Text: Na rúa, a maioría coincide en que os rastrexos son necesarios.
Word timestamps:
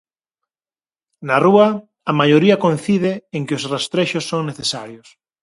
Na 1.27 1.37
rúa, 1.45 1.67
a 2.09 2.13
maioría 2.19 2.61
coincide 2.65 3.13
en 3.35 3.41
que 3.47 3.57
os 3.59 3.67
rastrexos 3.73 4.27
son 4.31 4.41
necesarios. 4.51 5.07